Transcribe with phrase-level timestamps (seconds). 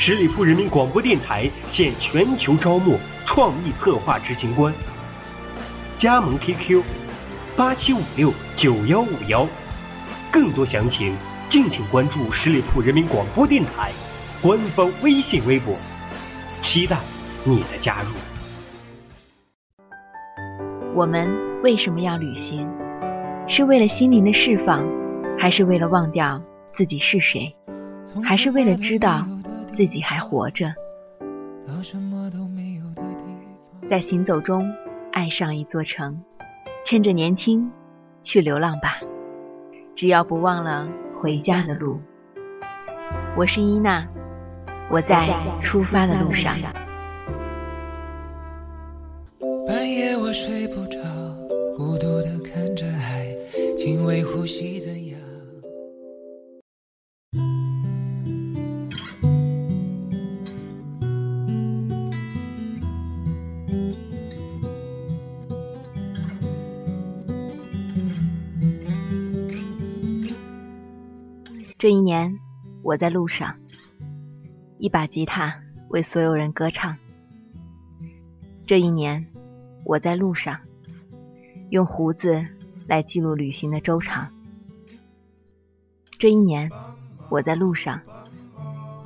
[0.00, 2.96] 十里铺人民广播电台现全球招募
[3.26, 4.72] 创意策划执行官，
[5.98, 6.84] 加盟 QQ
[7.56, 9.44] 八七五六九幺五幺，
[10.30, 11.16] 更多详情
[11.50, 13.90] 敬请关注十里铺人民广播电台
[14.40, 15.74] 官方微信微博，
[16.62, 16.96] 期待
[17.42, 18.10] 你的加入。
[20.94, 21.28] 我们
[21.60, 22.64] 为什么要旅行？
[23.48, 24.86] 是为了心灵的释放，
[25.36, 26.40] 还是为了忘掉
[26.72, 27.52] 自己是谁？
[28.22, 29.26] 还是为了知道？
[29.78, 30.74] 自己还活着，
[33.86, 34.68] 在行走中
[35.12, 36.20] 爱上一座城，
[36.84, 37.70] 趁着年轻
[38.20, 38.96] 去流浪吧，
[39.94, 42.00] 只要不忘了回家的路。
[43.36, 44.04] 我是伊娜，
[44.90, 46.56] 我在出发的路上。
[71.78, 72.40] 这一年，
[72.82, 73.54] 我在路上，
[74.78, 76.96] 一把吉他为所有人歌唱。
[78.66, 79.24] 这一年，
[79.84, 80.58] 我在路上，
[81.70, 82.44] 用胡子
[82.88, 84.28] 来记录旅行的周长。
[86.18, 86.68] 这一年，
[87.30, 88.02] 我在路上，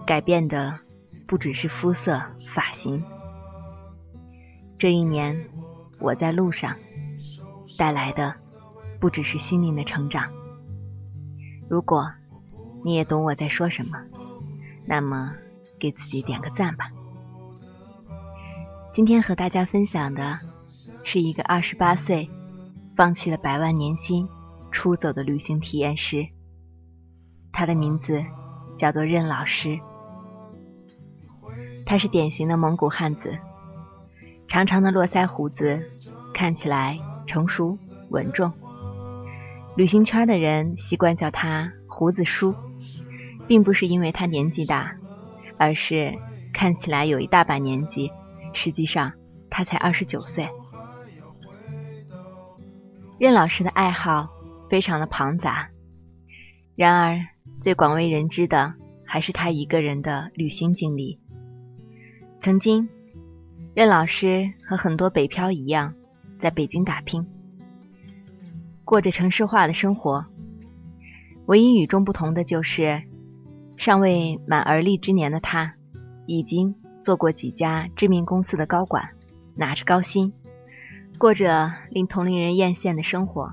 [0.06, 0.81] 改变的
[1.27, 3.05] 不只是肤色、发型。
[4.78, 5.39] 这一年，
[5.98, 6.75] 我在路上，
[7.77, 8.34] 带来的
[8.98, 10.33] 不只是心灵的成长。
[11.69, 12.10] 如果。
[12.84, 13.98] 你也懂我在说什么，
[14.84, 15.32] 那么
[15.78, 16.91] 给自己点个赞吧。
[18.93, 20.38] 今天和大家分享的
[21.04, 22.28] 是一个二十八岁
[22.94, 24.28] 放弃了百万年薪
[24.71, 26.26] 出走的旅行体验师，
[27.53, 28.22] 他的名字
[28.76, 29.78] 叫做任老师。
[31.87, 33.38] 他是典型的蒙古汉子，
[34.48, 35.81] 长长的络腮胡子，
[36.34, 37.78] 看起来成熟
[38.10, 38.53] 稳重。
[39.76, 42.54] 旅行圈的人习惯叫他胡子叔。
[43.48, 44.97] 并不是因为他年纪大，
[45.58, 46.14] 而是
[46.54, 48.10] 看起来有一大把年纪，
[48.54, 49.12] 实际上
[49.50, 50.48] 他才二十九岁。
[53.19, 54.30] 任老师的爱好
[54.70, 55.69] 非常的庞杂，
[56.76, 57.19] 然而
[57.60, 58.74] 最广为人知的
[59.04, 61.19] 还是他一个人的旅行经历。
[62.41, 62.88] 曾经，
[63.74, 65.94] 任老师和很多北漂一样，
[66.38, 67.26] 在北京打拼，
[68.84, 70.24] 过着城市化的生活。
[71.47, 73.03] 唯一与众不同的就是。
[73.78, 75.75] 尚未满而立之年的他，
[76.26, 76.72] 已经
[77.03, 79.08] 做过几家知名公司的高管，
[79.56, 80.32] 拿着高薪，
[81.19, 83.50] 过着令同龄人艳羡的生活，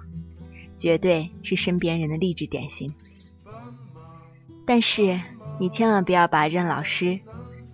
[0.77, 2.94] 绝对是身边人的励志典型。
[4.67, 5.19] 但是，
[5.59, 7.19] 你千万不要把任老师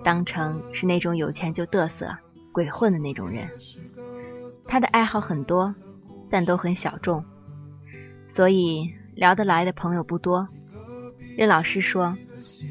[0.01, 2.15] 当成是那种有钱就嘚瑟、
[2.53, 3.45] 鬼混的那种人。
[4.65, 5.75] 他的爱好很多，
[6.29, 7.21] 但都很小众，
[8.27, 10.47] 所以聊得来的朋友不多。
[11.37, 12.15] 任老师说。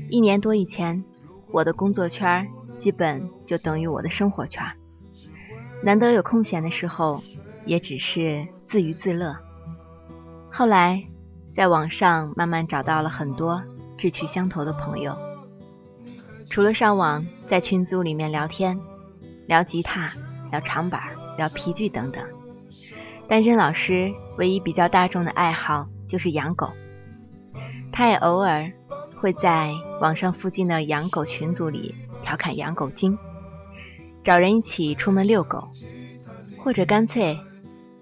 [0.09, 1.03] 一年多以前，
[1.51, 2.47] 我的工作圈
[2.79, 4.63] 基本就等于我的生活圈。
[5.83, 7.21] 难得有空闲的时候，
[7.67, 9.37] 也只是自娱自乐。
[10.53, 11.03] 后来，
[11.53, 13.61] 在网上慢慢找到了很多
[13.97, 15.17] 志趣相投的朋友。
[16.51, 18.79] 除了上网，在群组里面聊天，
[19.47, 20.09] 聊吉他、
[20.53, 21.03] 聊长板、
[21.37, 22.23] 聊皮具等等。
[23.27, 26.71] 但任老师唯一比较大众的爱好就是养狗，
[27.91, 28.71] 他也偶尔。
[29.17, 33.17] 会在网上附近的养狗群组里调侃养狗精，
[34.23, 35.67] 找人一起出门遛狗，
[36.59, 37.39] 或者干脆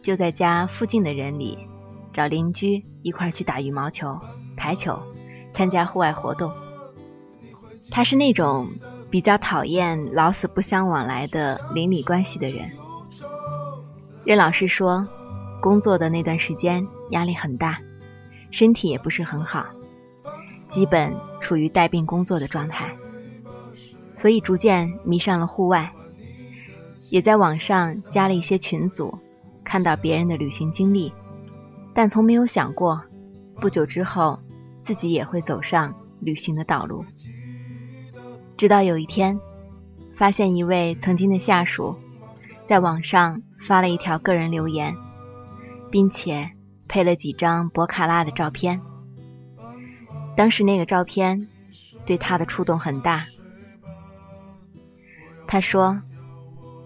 [0.02, 1.56] 就在家附近的人里
[2.12, 4.19] 找邻居一块去打羽毛球、
[4.56, 4.98] 台球，
[5.52, 6.50] 参加户外活动。
[7.92, 8.69] 他是那种
[9.08, 12.69] 比较讨厌老死不相往来的邻里关系的人。
[14.25, 15.06] 任老师说，
[15.60, 17.78] 工作的那段时间压力很大，
[18.52, 19.66] 身体也不是很好。
[20.69, 22.94] 基本处于带病工作的状态，
[24.14, 25.93] 所以逐渐迷上了户外，
[27.10, 29.19] 也在网上加了一些群组，
[29.64, 31.12] 看到别人的旅行经历，
[31.93, 33.02] 但从没有想过，
[33.56, 34.38] 不久之后
[34.81, 37.05] 自己也会走上旅行的道路。
[38.56, 39.38] 直到有一天，
[40.16, 41.94] 发现一位曾经的下属，
[42.64, 44.94] 在网上发了一条个人留言，
[45.90, 46.50] 并且
[46.88, 48.81] 配了几张博卡拉的照片。
[50.37, 51.49] 当时那个照片
[52.06, 53.25] 对他的触动很大。
[55.46, 56.00] 他说：“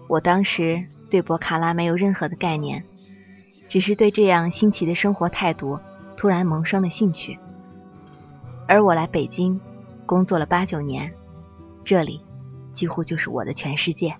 [0.09, 2.83] 我当时对博卡拉没有任何的概念，
[3.69, 5.79] 只是对这样新奇的生活态度
[6.17, 7.39] 突然萌生了兴趣。
[8.67, 9.59] 而我来北京
[10.05, 11.13] 工作了八九年，
[11.85, 12.21] 这里
[12.73, 14.13] 几乎就是我的全世界。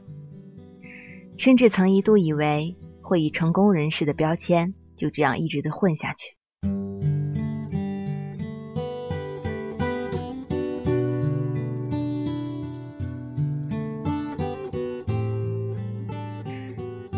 [1.37, 6.35] 甚至曾一度以为会以成功人士的标签就这样一直的混下去。”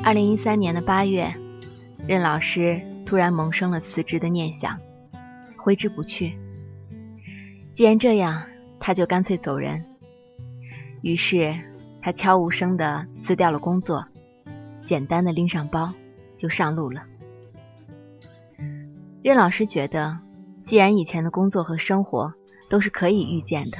[0.01, 1.35] 二零一三年的八月，
[2.07, 4.79] 任老师突然萌生了辞职的念想，
[5.55, 6.35] 挥之不去。
[7.73, 8.43] 既然这样，
[8.79, 9.85] 他就干脆走人。
[11.03, 11.55] 于是，
[12.01, 14.03] 他悄无声地辞掉了工作，
[14.83, 15.93] 简单的拎上包
[16.37, 17.03] 就上路了。
[19.21, 20.17] 任老师觉得，
[20.61, 22.33] 既然以前的工作和生活
[22.69, 23.77] 都是可以预见的，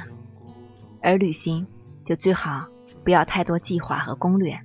[1.00, 1.66] 而旅行
[2.04, 2.66] 就最好
[3.02, 4.58] 不要太多计划和攻略。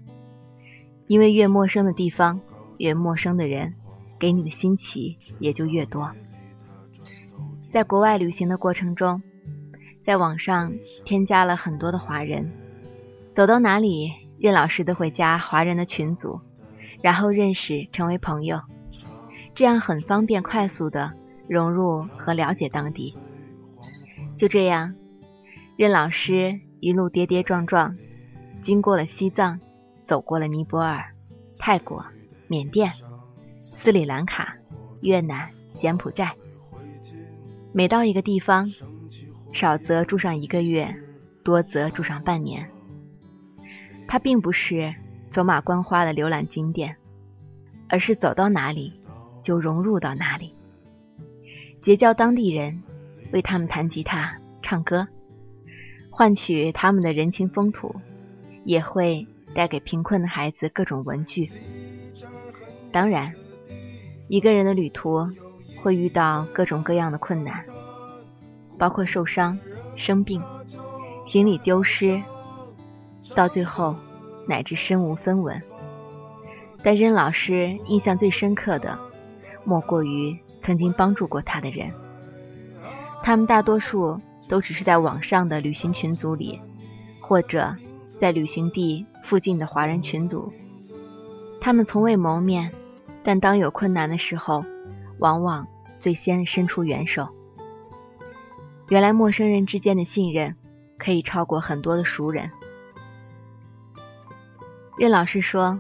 [1.07, 2.41] 因为越陌生的地方，
[2.77, 3.73] 越陌生的人，
[4.19, 6.11] 给你的新奇也就越多。
[7.71, 9.21] 在国外旅行的过程中，
[10.01, 10.73] 在网上
[11.05, 12.51] 添加了很多的华人，
[13.31, 16.41] 走到哪里，任老师都会加华人的群组，
[17.01, 18.59] 然后认识成为朋友，
[19.55, 21.11] 这样很方便快速的
[21.47, 23.17] 融入和了解当地。
[24.37, 24.93] 就这样，
[25.77, 27.97] 任老师一路跌跌撞撞，
[28.61, 29.59] 经过了西藏。
[30.03, 31.03] 走过了尼泊尔、
[31.59, 32.05] 泰国、
[32.47, 32.91] 缅甸、
[33.57, 34.55] 斯里兰卡、
[35.01, 35.49] 越南、
[35.79, 36.31] 柬埔寨，
[37.73, 38.69] 每到一个地方，
[39.51, 40.95] 少则住上一个月，
[41.43, 42.69] 多则住上半年。
[44.07, 44.93] 他并不是
[45.31, 46.95] 走马观花的浏览景点，
[47.89, 48.93] 而是走到哪里
[49.45, 50.57] 就融入到哪里，
[51.81, 52.81] 结交当地人，
[53.31, 55.07] 为他们弹吉他、唱歌，
[56.09, 57.95] 换取他们的人情风土，
[58.65, 59.25] 也会。
[59.53, 61.49] 带给贫困的孩子各种文具。
[62.91, 63.33] 当然，
[64.27, 65.25] 一个人的旅途
[65.81, 67.63] 会遇到各种各样的困难，
[68.77, 69.57] 包括受伤、
[69.95, 70.43] 生病、
[71.25, 72.21] 行李丢失，
[73.33, 73.95] 到最后
[74.45, 75.61] 乃至身无分文。
[76.83, 78.99] 但任老师印象最深刻的，
[79.65, 81.91] 莫过于曾经帮助过他的人。
[83.21, 84.17] 他们大多数
[84.47, 86.61] 都只是在网上的旅行群组里，
[87.19, 87.75] 或者
[88.07, 89.05] 在旅行地。
[89.23, 90.53] 附近的华人群组，
[91.59, 92.71] 他们从未谋面，
[93.23, 94.63] 但当有困难的时候，
[95.17, 95.67] 往往
[95.97, 97.27] 最先伸出援手。
[98.89, 100.55] 原来陌生人之间的信任
[100.99, 102.51] 可以超过很多的熟人。
[104.95, 105.79] 任老师说：“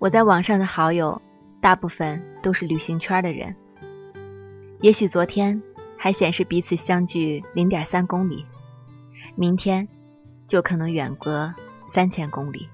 [0.00, 1.22] 我在网上的好友，
[1.64, 3.56] 大部分都是旅行圈的人。
[4.82, 5.62] 也许昨天
[5.96, 8.44] 还显示彼此相距零点三公里，
[9.34, 9.88] 明天
[10.46, 11.54] 就可能远隔。”
[11.88, 12.68] 三千公里，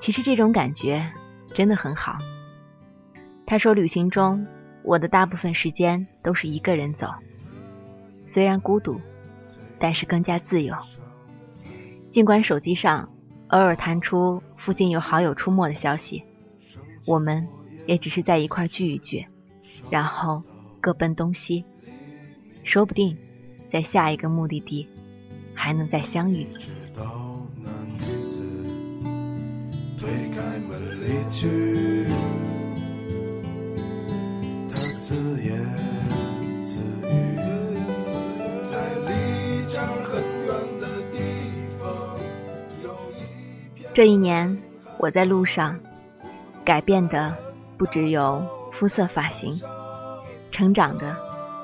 [0.00, 1.10] 其实这种感觉
[1.54, 2.18] 真的很好。
[3.46, 4.46] 他说，旅行中
[4.82, 7.14] 我的大部分时间都是一个人走，
[8.26, 9.00] 虽然孤独，
[9.78, 10.74] 但是更加自由。
[12.10, 13.08] 尽管手机上
[13.48, 16.22] 偶尔弹出附近有好友出没的消息，
[17.06, 17.46] 我们
[17.86, 19.26] 也只是在一块聚一聚，
[19.90, 20.42] 然后
[20.80, 21.64] 各奔东西，
[22.62, 23.16] 说不定
[23.68, 24.86] 在下一个目的地
[25.54, 26.46] 还能再相遇。
[29.98, 32.06] 推开门离去，
[34.68, 35.58] 她自言
[36.62, 37.36] 自语，
[38.60, 39.10] 在离
[39.66, 41.18] 这儿很远的地
[41.78, 41.84] 方。
[43.92, 44.56] 这一年，
[44.98, 45.78] 我在路上
[46.70, 47.36] 改变的
[47.76, 49.52] 不只有肤色、发型，
[50.52, 51.16] 成长的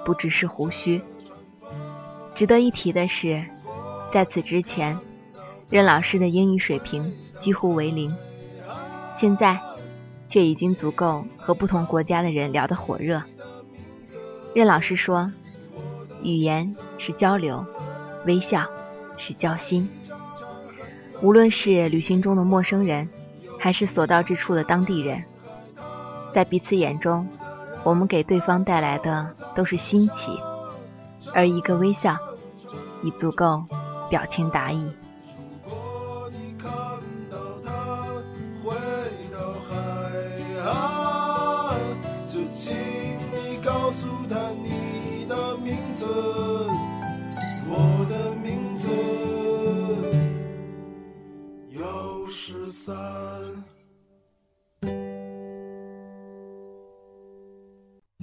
[0.05, 1.01] 不只是胡须。
[2.35, 3.41] 值得一提的是，
[4.11, 4.99] 在此之前，
[5.71, 8.13] 任老师的英语水平几乎为零。
[9.13, 9.57] 现在，
[10.27, 13.23] 却已经足够和不同国家的人聊得火热。
[14.55, 15.33] 任老师说
[16.25, 17.65] ：“语言是交流，
[18.27, 18.67] 微笑
[19.17, 19.89] 是交心。
[21.23, 23.09] 无论是旅行中的陌生人，
[23.66, 25.25] 还是所到之处的当地人，
[26.30, 27.26] 在彼此眼中，
[27.82, 30.38] 我们给对方带来的都是新奇，
[31.35, 32.16] 而一个微笑，
[33.02, 33.64] 已足够
[34.08, 34.88] 表情达意。”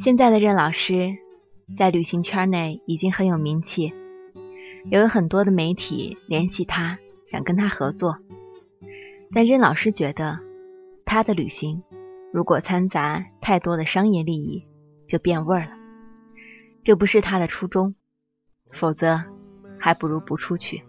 [0.04, 1.16] 现在的任老师
[1.78, 3.94] 在旅行圈内已经很有名气，
[4.92, 8.18] 也有很多的媒体联系他，想跟他合作。
[9.32, 10.40] 但任老师觉得，
[11.06, 11.84] 他的旅行
[12.34, 14.68] 如果掺杂太多的商业利益，
[15.08, 15.72] 就变味儿了。
[16.84, 17.96] 这不是他的初衷，
[18.72, 19.24] 否则
[19.80, 20.84] 还不如不出去。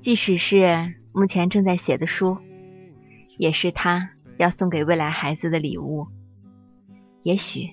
[0.00, 2.38] 即使是目前正在写的书，
[3.38, 6.08] 也是他要送给未来孩子的礼物。
[7.22, 7.70] 也许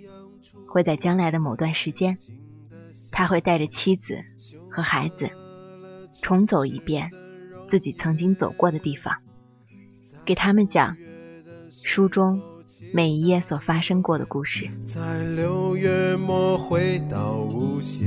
[0.72, 2.18] 会在将来的某段时间，
[3.12, 4.24] 他会带着妻子
[4.70, 5.30] 和孩子
[6.22, 7.12] 重走一遍
[7.68, 9.18] 自己曾经走过的地方，
[10.24, 10.96] 给他们讲
[11.70, 12.42] 书中
[12.94, 14.70] 每一页所发生过的故事。
[14.88, 18.06] 在六月末回到无邪，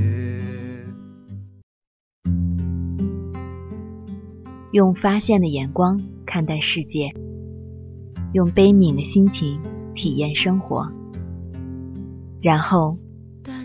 [4.71, 7.13] 用发现的眼光看待世界，
[8.33, 9.61] 用悲悯的心情
[9.93, 10.91] 体验生活。
[12.45, 12.95] 然后，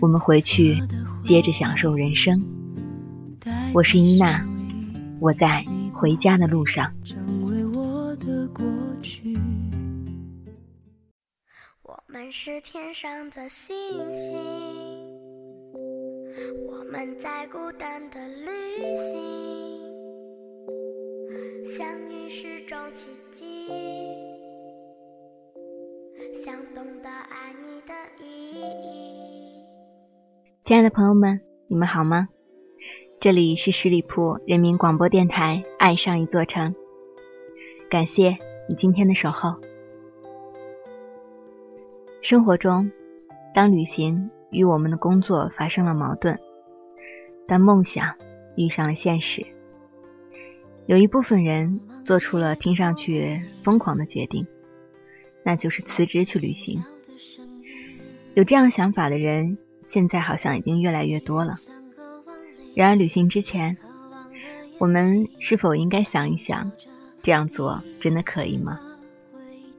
[0.01, 0.81] 我们回去
[1.21, 2.43] 接着享受人生。
[3.75, 4.43] 我是伊娜，
[5.19, 6.91] 我在回家的路上。
[11.83, 13.75] 我们是天上的星
[14.15, 14.35] 星，
[16.67, 18.47] 我们在孤单的旅
[18.97, 19.13] 行，
[21.77, 24.10] 相遇是种奇迹。
[26.33, 29.65] 想懂得爱你的意义。
[30.63, 32.29] 亲爱的朋友们，你们好吗？
[33.19, 36.73] 这里是十里铺人民广播电台《爱上一座城》，
[37.89, 38.37] 感谢
[38.69, 39.59] 你今天的守候。
[42.21, 42.89] 生活中，
[43.53, 46.39] 当旅行与我们的工作发生了矛盾，
[47.45, 48.15] 当梦想
[48.55, 49.45] 遇上了现实，
[50.85, 54.47] 有一部分人做出了听上去疯狂的决定。
[55.43, 56.83] 那就是辞职去旅行。
[58.33, 61.55] 有这样想法的人，现在好像已经越来越多了。
[62.75, 63.77] 然而，旅行之前，
[64.77, 66.71] 我们是否应该想一想，
[67.21, 68.79] 这样做真的可以吗？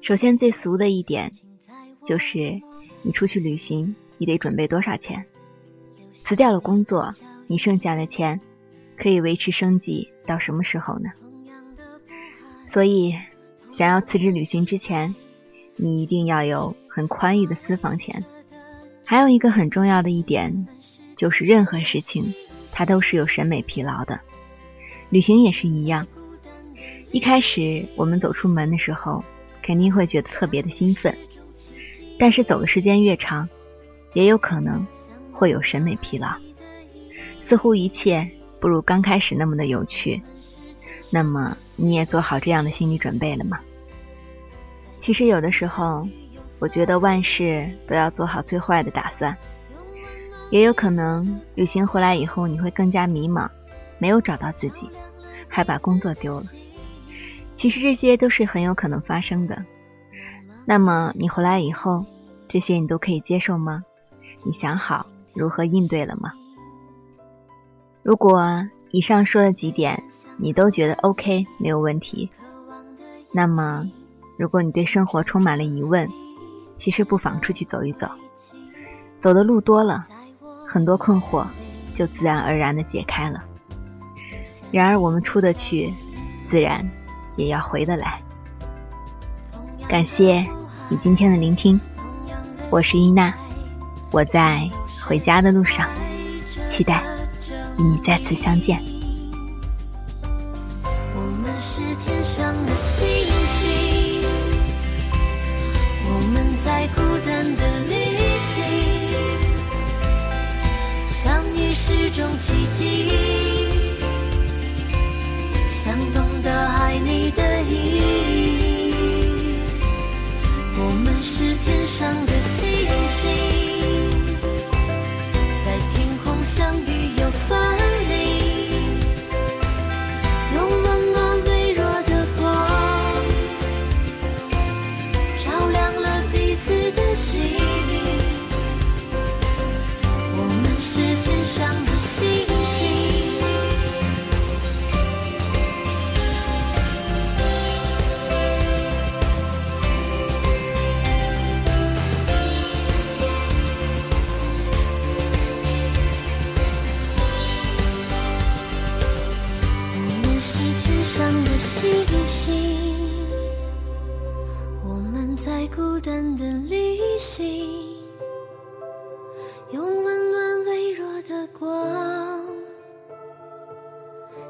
[0.02, 1.33] 首先，最俗的一点，
[2.04, 2.61] 就是
[3.02, 5.25] 你出去旅行，你得准备多少钱？
[6.12, 7.11] 辞掉了工作，
[7.47, 8.38] 你剩下的钱
[8.99, 11.09] 可以维持生计到什么时候呢？
[12.66, 13.14] 所以，
[13.71, 15.14] 想要辞职旅行之前，
[15.83, 18.25] 你一定要有很宽裕的私房钱，
[19.05, 20.69] 还有一个很重要的一点，
[21.17, 22.33] 就是任何事情
[22.71, 24.21] 它都是有审美疲劳的，
[25.11, 26.07] 旅行也是一样。
[27.11, 29.25] 一开始我们走出门的时候，
[29.61, 31.12] 肯定会觉得特别的兴奋，
[32.17, 33.49] 但是走的时间越长，
[34.15, 34.87] 也有可能
[35.33, 36.29] 会有审美疲劳，
[37.41, 40.23] 似乎一切不如刚开始那么的有趣。
[41.11, 43.59] 那么你也做好这样的心理准备了吗？
[45.03, 46.07] 其实有的时候，
[46.61, 49.37] 我觉得万事都要做好最坏的打算。
[50.49, 53.51] 也有可能旅行回来以后，你会更加迷茫，
[53.99, 54.89] 没有找到自己，
[55.49, 56.45] 还把工作丢了。
[57.57, 59.65] 其实这些都是很有可能发生的。
[60.65, 62.07] 那么你回来以后，
[62.47, 63.83] 这些你都可以接受吗？
[64.45, 65.05] 你想好
[65.35, 66.33] 如何应对了吗？
[68.05, 70.01] 如果以上说的几点
[70.37, 72.31] 你都觉得 OK，没有问题，
[73.33, 73.91] 那么。
[74.37, 76.09] 如果你对生活充满了疑问，
[76.77, 78.09] 其实不妨出去走一走，
[79.21, 80.05] 走的路多了，
[80.67, 81.47] 很多困惑
[81.95, 83.45] 就自然而然的解开了。
[84.71, 85.93] 然而我们出得去，
[86.43, 86.89] 自然
[87.37, 88.21] 也要回得来。
[89.87, 90.45] 感谢
[90.89, 91.79] 你今天的聆听，
[92.71, 93.33] 我是伊娜，
[94.11, 94.69] 我在
[95.07, 95.87] 回家的路上，
[96.67, 97.05] 期待
[97.79, 98.83] 与你再次相见。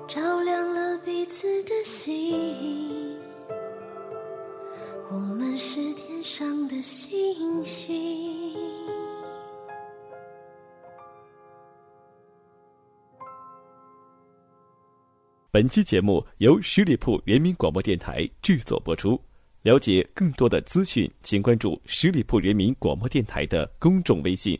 [0.08, 3.18] 照亮了彼此的心。
[5.10, 8.54] 我们是天上的星星。
[15.50, 19.20] 本期节目由十里铺人民广播电台制作播出。
[19.62, 24.58] 了解更多的资讯，请关注十里铺人民广播电台的公众微信。